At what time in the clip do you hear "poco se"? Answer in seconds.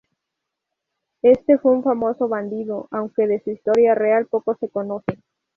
4.25-4.67